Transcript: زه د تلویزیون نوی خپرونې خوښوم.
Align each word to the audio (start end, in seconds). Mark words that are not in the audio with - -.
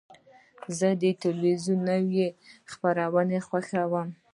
زه 0.77 0.89
د 1.01 1.03
تلویزیون 1.21 1.79
نوی 1.89 2.27
خپرونې 2.71 3.39
خوښوم. 3.47 4.09